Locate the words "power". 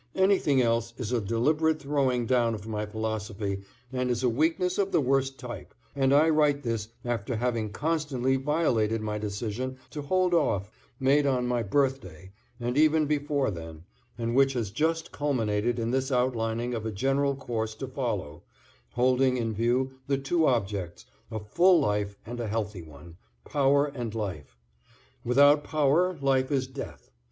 23.45-23.85, 25.63-26.17